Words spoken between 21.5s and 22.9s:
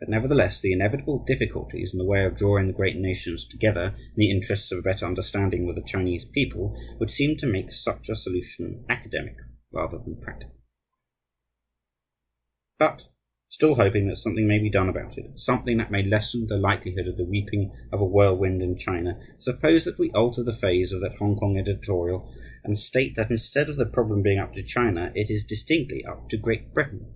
editorial and